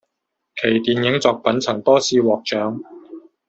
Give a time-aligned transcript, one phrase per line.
[0.55, 2.81] 其电影作品曾多次获奖。